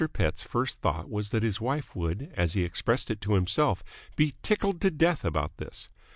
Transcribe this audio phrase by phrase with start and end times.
[0.13, 3.83] Pett's first thought was that his wife would, as he expressed it to himself,
[4.15, 5.89] be "tickled to death about this."